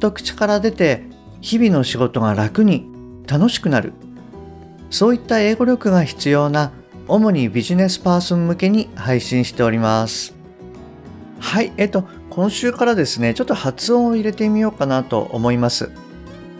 [0.00, 1.04] と口から出て
[1.40, 2.86] 日々の仕事が楽に
[3.26, 3.92] 楽しくなる。
[4.90, 6.72] そういった英語力が必要な
[7.06, 10.34] 主にビジネスパーソン向けに配信しております。
[11.38, 15.90] はいえっと今週からですねちょっと発音を入れてみようかなと思います。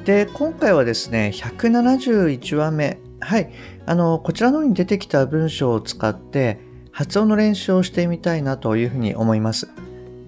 [0.04, 2.98] で今回はですね171話目。
[3.20, 3.52] はい。
[3.86, 6.60] あのこちらの方に出てきた文章を使って
[6.92, 9.68] 発音の練習をしてみたいなというふうに思います。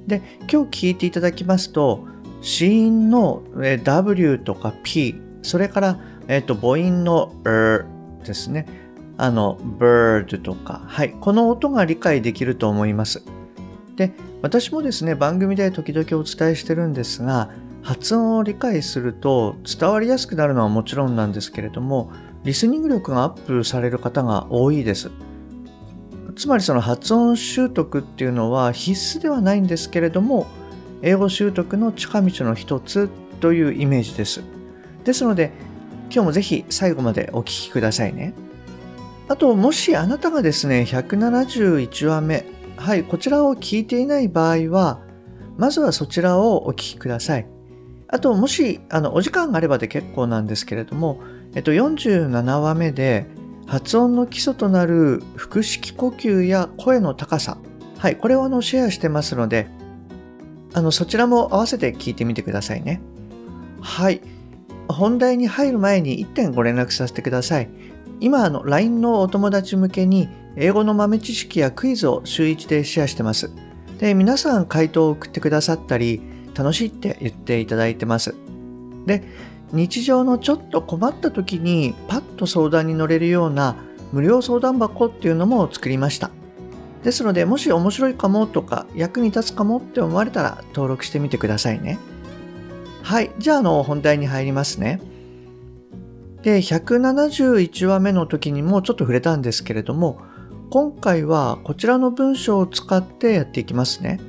[0.06, 2.06] で今日聞いていただきますと
[2.42, 3.42] 子音の
[3.84, 5.98] W とか P それから、
[6.28, 7.86] えっと、母音の R
[8.24, 8.66] ですね。
[9.16, 10.82] あの bird とか。
[10.86, 11.12] はい。
[11.20, 13.22] この音が理解できると思います。
[13.96, 17.50] で私もですね番組で時々お伝えしてるんですが
[17.82, 22.10] 発音を理解すると伝わりやすくなるのはもちろんなんですけれども
[22.44, 25.10] リスニング力がアップされる方が多いです。
[26.34, 30.46] つまりその発音習得っていうのは必須ではないんですけれども
[31.02, 34.42] 英語習得の近道の一つというイメージです。
[35.04, 35.50] ですので
[36.04, 38.34] 今日もぜひ最後までお聴きくださいね。
[39.28, 42.44] あともしあなたがですね171話目
[42.76, 45.00] はいこちらを聞いていない場合は
[45.56, 47.46] まずはそちらをお聞きください。
[48.08, 51.20] あともしあのお時間があればで結構なんですけれども、
[51.54, 53.26] えっと、47話目で
[53.66, 57.56] 発音の基礎となる腹式呼吸や声の高さ、
[57.96, 59.68] はい、これをあのシェアしてますので、
[60.74, 63.00] あのそちらも合わせて聞いてみてくださいね。
[63.80, 64.20] はい。
[64.88, 67.68] 本題に入る前に1点ご連絡させてください。
[68.20, 73.50] 今、あの LINE のお友達向けに英語の豆知識やクイズを週1でシェアしてます。
[73.98, 76.20] で、皆さん回答を送ってくださったり、
[76.54, 78.34] 楽しいって言っていただいてます。
[79.06, 79.22] で、
[79.72, 83.76] 日常のちょっと困った時にパッと相談に乗れるような
[84.12, 86.30] 無料相談箱っていうのも作りました。
[87.02, 91.98] ですので、もし面白いかもとか役に立つかもって思われたら登録してみてくださいね。
[93.02, 93.32] はい。
[93.38, 95.00] じゃあ、あの、本題に入りますね。
[96.42, 100.20] で、171話目の時にもちょっと触れたんですけれども、
[100.70, 104.20] 今回はこちらの文章を使ってやっていきますね。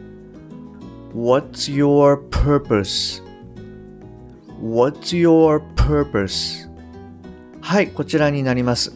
[1.13, 3.23] What's your purpose?
[4.61, 6.69] What's your purpose?
[7.61, 8.93] はい、こちらになります。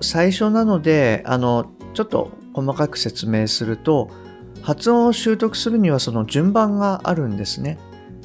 [0.00, 4.10] 最初なので、あの、ちょっと細かく説明すると、
[4.62, 7.78] 発音を習得するにはその順番があるんですね。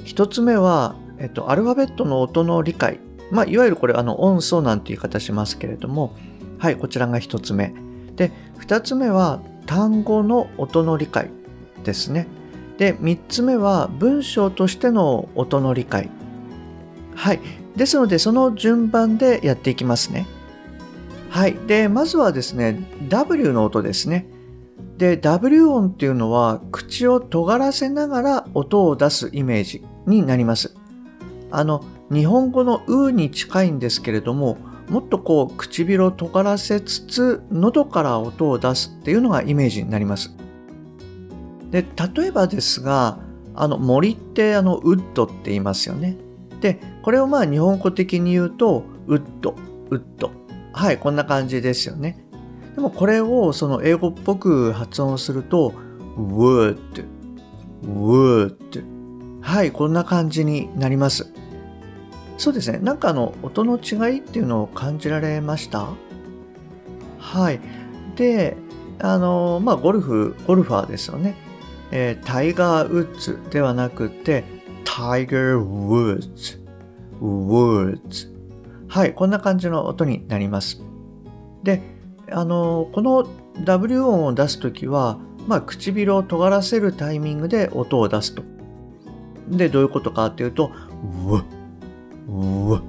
[0.04, 3.00] 一つ目は、えっと、アルファベットの音の理解。
[3.32, 6.16] まあ、いわゆるこれ、あの、音素なんて言い方しますけれども、
[6.60, 7.74] はい、こちらが一つ目。
[8.16, 11.32] で、二つ目は、単語の音の理解
[11.84, 12.28] ですね。
[12.78, 16.10] で、三つ目は、文章としての音の理解
[17.16, 17.40] はい。
[17.76, 20.28] ですので、その順番でやっていきますね。
[21.36, 21.56] はい。
[21.68, 22.80] で、まずはですね、
[23.10, 24.26] W の音ですね。
[24.98, 30.78] で、W 音っていうのは、口を尖らせながら音を出すイメージになります。
[31.52, 34.58] あの、日本語のうに近いんですけれども、
[34.88, 40.34] もっとこう、唇を尖らせつつ、喉から音を出すっていうのがイメージになります。
[41.70, 41.86] で、
[42.16, 43.20] 例えばですが、
[43.56, 46.16] あの、森ってあの、ウッドって言いますよね。
[46.62, 49.54] で、これをまあ日本語的に言うと、ウッド、
[49.90, 50.45] ウッド。
[50.76, 52.22] はい、こんな感じですよね。
[52.76, 55.74] でもこれをその英語っぽく発音すると、
[56.18, 57.06] would,
[57.82, 58.84] would。
[59.42, 61.32] はい、こんな感じになります。
[62.38, 62.80] そうですね。
[62.80, 65.88] なんかあの、音の違いっていうのを感じられました？
[67.20, 67.62] はい。
[68.18, 68.58] で、
[69.00, 71.36] あの、まあ、ゴルフ、ゴルファーですよね。
[71.92, 74.44] えー、タイガー・ウッズではなくて、
[74.84, 76.60] Tiger Woods
[77.22, 78.35] Woods
[78.96, 80.82] はい、こんな感じの音になります。
[81.64, 81.82] で、
[82.32, 83.28] あの、この
[83.66, 88.42] W 音を出すときは、まあ、唇を尖らせるタイミングで音を出すと。
[89.50, 90.72] で、どういうことかっていうと、
[91.28, 92.82] うう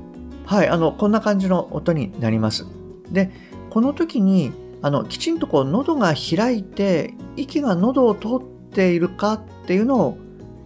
[0.44, 2.66] はい、あの、こんな感じの音になります。
[3.10, 3.32] で、
[3.70, 10.18] この時に、あの、きちんとこう、喉が開いて、息が喉を通っているかっていうのを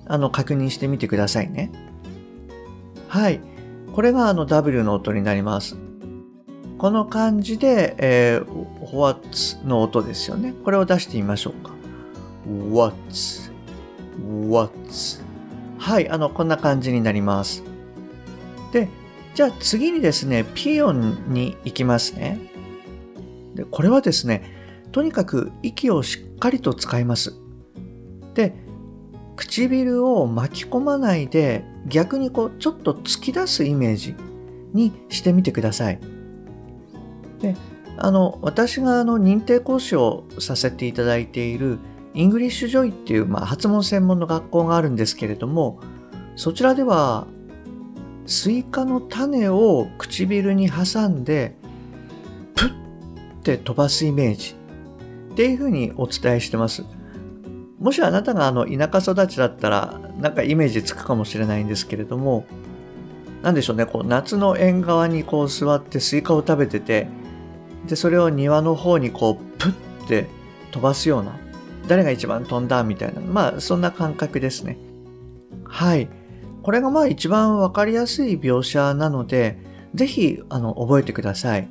[0.06, 1.72] あの確認してみてくださいね。
[3.08, 3.40] はい。
[3.92, 5.76] これがあの W の音になります。
[6.78, 10.54] この感じで、えー、What's の音ですよね。
[10.64, 11.72] これを出してみましょうか。
[12.48, 13.52] What's,
[14.18, 15.22] What's?
[15.78, 17.62] はい、あの、こんな感じになります。
[18.72, 18.88] で、
[19.34, 22.38] じゃあ次にですね、ピ音に行きますね。
[23.54, 24.42] で、これはですね、
[24.92, 27.34] とにかく息をしっかりと使います。
[28.34, 28.54] で、
[29.40, 34.14] 唇を巻き込まないで逆にこうちょっと突き出すイメージ
[34.74, 35.98] にしてみてください。
[37.40, 37.56] で、
[37.96, 41.78] あの、私があの認定講師をさせていただいている
[42.12, 45.80] English Joy っていう、まあ、発音専門の学校があるんですけれども、
[46.36, 47.26] そちらでは
[48.26, 51.56] スイカの種を唇に挟んで
[52.54, 54.54] プッて飛ばすイメージ
[55.32, 56.84] っていうふうにお伝えしてます。
[57.80, 62.44] もしあなたがあの田舎育ちだったらなんかイメージつくかもしれないんですけれども、
[63.42, 67.08] なんでしょうね、こう夏の縁側にこう座ってスイカを食べてて、
[67.86, 70.26] で、それを庭の方にこうプッて
[70.72, 71.38] 飛ばすような、
[71.88, 74.76] 誰が一番飛んだみたいな、まあそんな感覚ですね。
[75.64, 76.08] はい。
[76.62, 79.58] これがまあ一番わかりやすい描写なので、
[79.94, 81.66] ぜひあの覚えてください。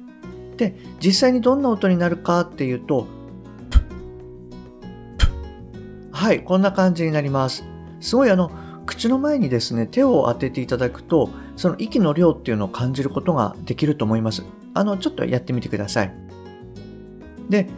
[0.58, 3.06] で、実際にどんな音になるかっていうと、
[6.20, 7.64] はい、こんな感じになります。
[8.02, 8.52] すごいあの、
[8.86, 14.44] 口の前にですね、手を当てていただくと、その息の量っていうのを感じることができると思います。
[14.74, 16.14] あの、ちょっとやってみてください。
[17.48, 17.70] で、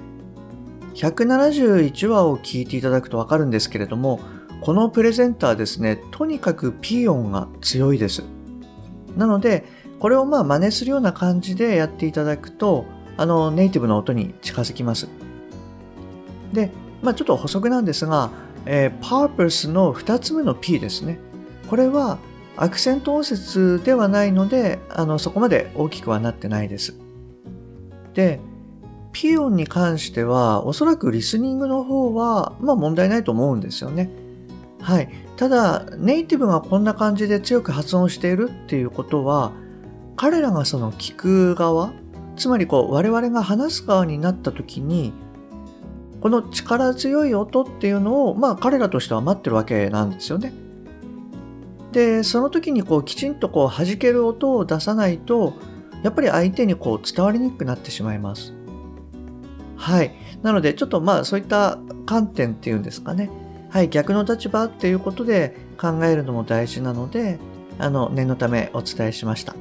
[0.95, 4.19] 171話を聞いていただくとわかるんですけれども、
[4.61, 8.23] このプレゼンターですね、とにかくピー音が強いです。
[9.15, 9.65] なので、
[9.99, 12.85] これをまあ真似するような感じでやっていただくと、
[13.17, 15.07] あの、ネイティブの音に近づきます。
[16.53, 16.71] で、
[17.01, 18.31] まあちょっと補足なんですが、
[18.65, 21.19] えー、purpose の2つ目の P ですね。
[21.69, 22.19] これは
[22.57, 26.93] アクセント音節ではないので、あの、そこまで大きくはなってないです。
[28.13, 28.39] で、
[29.13, 34.09] ピ音に関しては、おそらくリスニングの方は、まあ問題ないと思うんですよね。
[34.81, 35.09] はい。
[35.37, 39.51] ただ、ネイティブがこんな感じで強く発音しているっていうことは、
[40.15, 41.93] 彼らがその聞く側、
[42.35, 45.13] つまりこう我々が話す側になった時に、
[46.21, 50.53] この力強い音っていうのを、まあ彼らとしては待ってるわけなんですよね。
[51.91, 55.53] で、その時にこうきちんとこう弾ける音を出さないと、
[56.03, 58.53] やっぱり相手にこう伝わりにくくなってしまいます。
[59.75, 60.13] はい。
[60.43, 63.29] なので、ちょっとまあそういった観点っていうんですかね。
[63.69, 63.89] はい。
[63.89, 67.39] 逆の立場っていうことで考えるのも大事なので、
[67.79, 69.55] あの、念のためお伝えしました。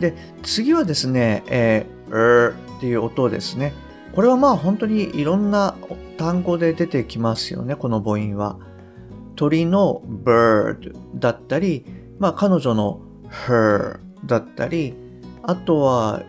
[0.00, 3.74] で、次はですね、えー、r っていう音をですね。
[4.14, 5.74] これはまあ本当にいろんな
[6.18, 8.58] 単語で出てきますよね、この母音は。
[9.34, 11.86] 鳥の bird だったり、
[12.18, 13.00] まあ彼女の
[13.46, 14.94] her だったり、
[15.42, 16.22] あとは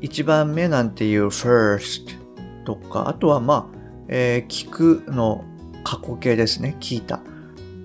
[0.00, 2.16] 一番目なんていう first
[2.64, 3.78] とか、あとはまあ、
[4.08, 5.44] えー、聞くの
[5.84, 7.20] 過去形ですね、聞いた。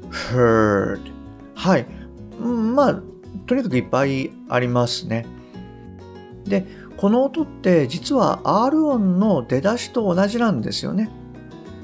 [0.09, 0.99] heard
[1.55, 1.85] はい。
[2.39, 3.01] まあ、
[3.45, 5.25] とにかくいっぱいありますね。
[6.45, 6.65] で、
[7.03, 11.09] この音って実は R 音の出だしと同じなんですよね。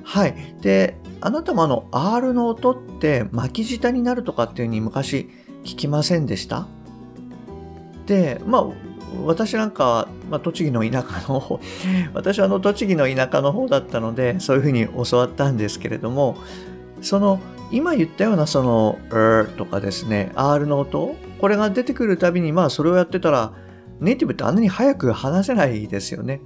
[0.05, 0.55] はい。
[0.61, 5.29] で、あなたもあの R の音って巻き舌になるとかっていう風に昔
[5.65, 6.67] 聞きませんでした？
[8.05, 8.67] で、まあ、
[9.25, 11.59] 私なんか、まあ、栃木の田舎の方、
[12.15, 16.37] 私はあの栃木の田舎の方だったので、そういうふうに教わったんですけれども、
[17.01, 17.41] その、
[17.73, 23.51] 今言ったようなその、er とかですね、R の音、これが出てくるたびに、まあそれをやってたら、
[23.99, 26.41] ネイティブってあんなに早く話せないですよね。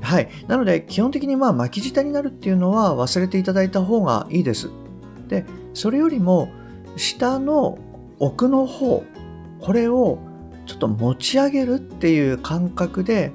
[0.00, 0.28] はい。
[0.46, 4.70] なので、基本的にまあ巻き舌になるっていうのは忘れていただいた方がいいです。
[5.28, 5.44] で、
[5.74, 6.50] それよりも、
[6.96, 7.78] 下の
[8.18, 9.04] 奥の方、
[9.60, 10.18] これを
[10.66, 13.32] ちょっと持ち上げるっていう感覚で、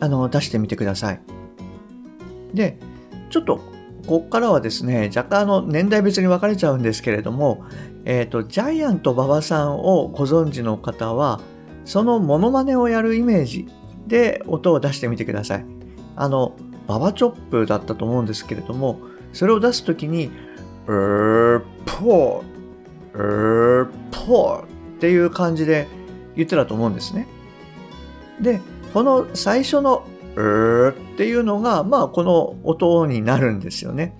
[0.00, 1.20] あの、出してみてください。
[2.54, 2.78] で、
[3.30, 3.58] ちょっと、
[4.06, 7.64] ここからはですね、若干あの、年代別に分かれちゃうんですけれども、
[8.04, 11.40] えっ、ー、と、ジャイアント馬場さんをご存知の方は、
[11.88, 13.66] そのモノマネをやるイメージ
[14.06, 15.64] で音を出してみてください。
[16.16, 16.54] あの、
[16.86, 19.00] ババチョップだったと思うんですけれども、
[19.32, 20.30] それを出すときに、
[20.86, 24.66] うーぽー、うーぽーっ
[25.00, 25.88] ていう感じで
[26.36, 27.26] 言ってたと思うんですね。
[28.38, 28.60] で、
[28.92, 34.14] この最初のうーっていうのが、まあこの音になるんですよね。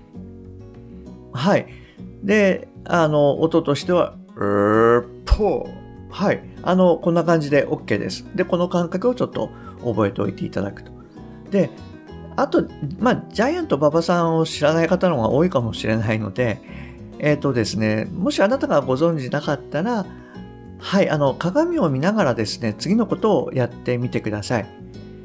[1.35, 1.67] はい。
[2.25, 5.88] で、あの、音としては、うーぽー。
[6.11, 6.43] はい。
[6.62, 8.25] あの、こんな感じで OK です。
[8.35, 9.50] で、この感覚をちょっと
[9.85, 10.93] 覚えておいていただくと。
[11.50, 11.71] で、
[12.37, 12.67] あと、
[12.99, 16.61] まあ、ジャイアント馬場さんを知らない方の方が多いかもしれないので、
[17.19, 20.07] えっ、ー、とですね、もしあなたがご存知なかったら、
[20.79, 24.67] はい、あの、鏡を見ながらですね、次のことをやってみてください。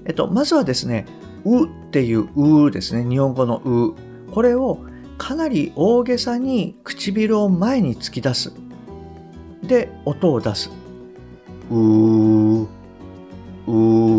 [0.05, 1.05] えっと、まずはですね、
[1.45, 3.95] うっていううですね、日本語のう。
[4.31, 4.79] これを
[5.17, 8.51] かなり大げさに唇を前に突き出す。
[9.63, 10.71] で、音を出す。
[11.69, 12.67] うー、
[13.67, 13.71] う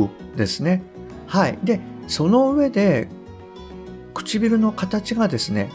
[0.05, 0.83] ーですね。
[1.27, 1.59] はい。
[1.63, 3.09] で、その上で、
[4.15, 5.71] 唇の形がですね、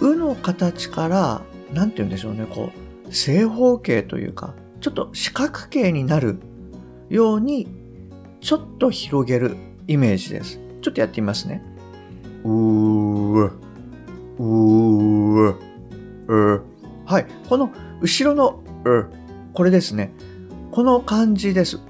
[0.00, 1.42] うの形から、
[1.72, 2.70] なんて言うんでしょうね、こ
[3.08, 6.38] う、正方形というか、ちょっと四角形になる
[7.08, 7.68] ように、
[8.40, 10.58] ちょっと広げるイメージです。
[10.80, 11.62] ちょっとやってみますね。
[12.44, 13.50] うー、
[14.38, 15.56] うー、
[16.28, 16.64] う
[17.04, 17.26] はい。
[17.48, 19.10] この後ろのう、
[19.54, 20.12] これですね。
[20.70, 21.80] この感じです。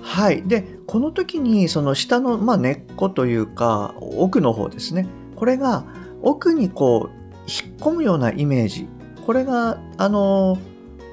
[0.00, 0.42] はい。
[0.42, 5.06] で、この時にその下の、まあ、根っこというか奥の方ですね。
[5.36, 5.84] これが
[6.22, 8.88] 奥にこう引っ込むようなイメージ。
[9.26, 10.58] これが、あの、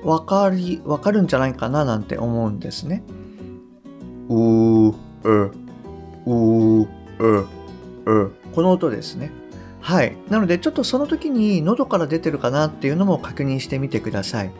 [0.03, 3.03] わかり、わかるんじゃないかななんて思うんですね。
[4.29, 5.51] うー、う、
[6.25, 6.87] う、う、
[8.05, 8.31] う。
[8.53, 9.31] この音ですね。
[9.81, 10.17] はい。
[10.29, 14.51] なので、ちょっとその時に喉から出てるかなっていうのも確認してみてください。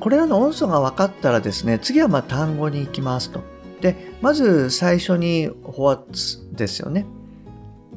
[0.00, 3.42] これらの音素が分かったらですね、次はま単語に行きますと。
[3.80, 7.06] で、まず最初に what's ですよね。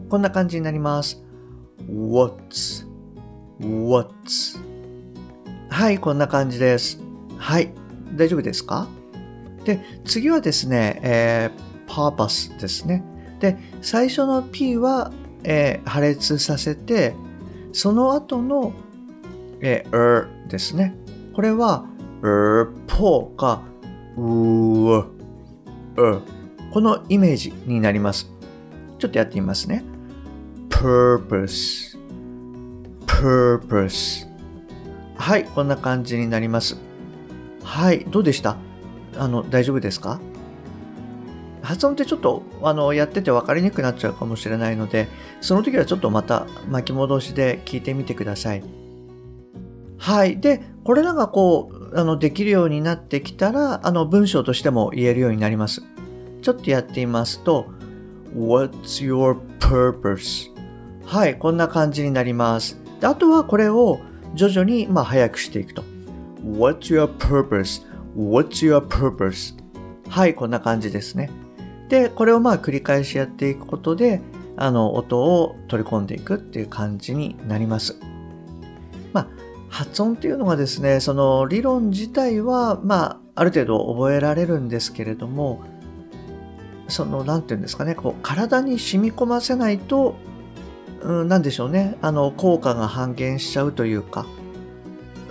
[0.10, 1.24] こんな感じになります。
[1.90, 2.86] what's,
[3.60, 4.60] what's.
[5.70, 7.00] はい、こんな感じです。
[7.38, 7.74] はい、
[8.16, 8.88] 大丈夫ですか？
[9.64, 13.04] で、次はですね、えー、purpose ですね。
[13.40, 15.12] で、最初の P は、
[15.44, 17.16] えー、破裂させて、
[17.72, 18.74] その後の、
[19.62, 20.96] えー、er ですね。
[21.34, 21.86] これは、
[22.24, 23.62] er, ぽか、
[24.16, 25.06] うー、
[26.72, 28.32] このイメージになります。
[28.98, 29.84] ちょっとやってみますね。
[30.70, 31.98] purpose,
[33.06, 34.26] purpose.
[35.16, 36.78] はい、こんな感じになります。
[37.62, 38.56] はい、どうでした？
[39.18, 40.22] あの、大丈夫ですか？
[41.62, 45.08] 発音ってちょっとあのやってて分かりにくくなっちゃうかもしれないので、
[45.42, 48.64] その時はちょっとまた巻き戻しで聞いてみてください。
[49.98, 50.40] はい。
[50.42, 55.84] で、これらがこう、あの、できるようになってきたら、あの、文章としても言えるようになります。
[56.42, 57.68] ちょっとやってみますと、
[58.36, 60.52] What's your purpose?
[61.06, 62.80] はい、こんな感じになります。
[63.00, 64.00] であとはこれを
[64.34, 65.84] 徐々に、まあ、早くしていくと。
[66.44, 69.56] What's your purpose?What's your purpose?
[70.10, 71.30] はい、こんな感じですね。
[71.90, 74.22] で、これをまあ繰り返しやっていくことで、
[74.56, 78.00] あの、音を取り込んでいくっていう感じになります。
[79.12, 79.28] まあ、
[79.74, 85.64] 発音っていうのがですね、その理論自体は、まあ、ある程度覚えられるんですけれども、
[86.88, 90.14] その、なんていうんですかね、こう、体に染み込ませないと、
[91.02, 94.28] うん、なんでしょうね、あの、効果が半減しちゃうというか、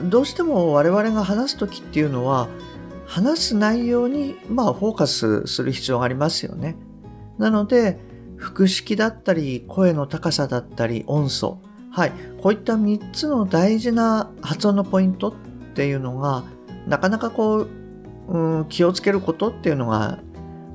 [0.03, 2.49] どうしても我々が話す時っていうのは、
[3.07, 6.75] 話す内容に、まあ、フォーカスする必要がありますよね。
[7.39, 8.01] なので、
[8.39, 11.61] 腹式だったり、声の高さだったり、音素、
[11.93, 12.13] はい。
[12.41, 15.35] こういった3つの大事な発音のポイントっ
[15.75, 16.43] ていうのが、
[16.87, 17.69] なかなかこう、
[18.29, 20.19] うん、気をつけることっていうのが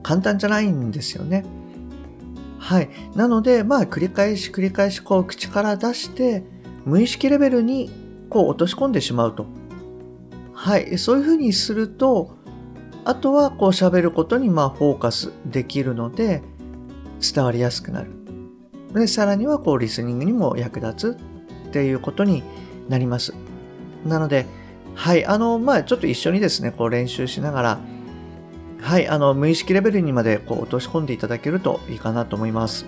[0.03, 1.43] 簡単じゃないんですよね。
[2.59, 2.89] はい。
[3.15, 6.43] なので、まあ、繰り返し繰り返し、こう、口から出して、
[6.85, 7.89] 無意識レベルに、
[8.29, 9.45] こう、落とし込んでしまうと。
[10.53, 10.97] はい。
[10.97, 12.35] そういうふうにすると、
[13.05, 16.43] あとは、こう、喋ることに、まあ、フォーカスできるので、
[17.21, 18.11] 伝わりやすくなる。
[18.97, 21.17] で、さらにはこうリスニングにも役立つ
[21.69, 22.43] っていうことに
[22.89, 23.33] なります。
[24.05, 24.45] なので、
[24.95, 27.79] はい、あの、まあちょっと一緒にですね、こう練習しながら、
[28.79, 32.85] はい、あの、無意識レベルにまでこう落とし込んでいただけるといいかなと思います。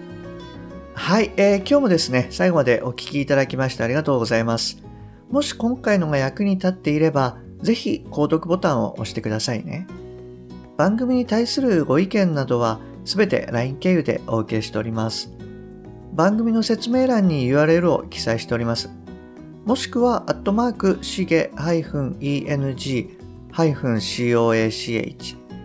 [0.94, 4.84] はい、えー、今日もですね、最後までお聴きいただきましてありがとうございます。
[5.30, 9.88] もし今回のが役に立っていれば、ぜひ購読ボタンを押してくださいね。
[10.78, 15.38] 番組に対するご意見などはすべて LINE 経由でお受けしております。
[16.13, 18.89] 番組の説明欄に URL を記載しております。
[19.66, 23.10] もしくは、アットマーク、しげ -eng-coach。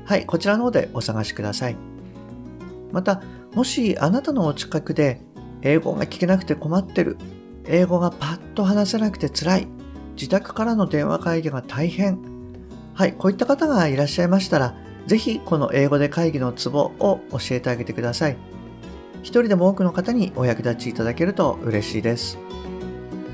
[0.05, 1.77] はい、こちらの方でお探しください。
[2.93, 3.23] また、
[3.55, 5.21] もしあなたのお近くで
[5.63, 7.17] 英語が聞けなくて困ってる、
[7.67, 9.69] 英語がパッと話せなくて辛い、
[10.17, 12.19] 自宅からの電話会議が大変、
[12.93, 18.37] はい、こういった方がいらっしゃいましたら、ぜひこの英語で会議のツボを教えてあげてください。
[19.25, 22.39] 一人でも多くの方にお役立ちいただけると嬉しいです。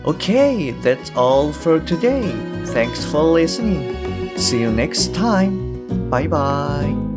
[0.04, 2.32] Okay, that's all for today.
[2.64, 3.94] Thanks for listening.
[4.36, 6.08] See you next time.
[6.08, 7.09] Bye bye.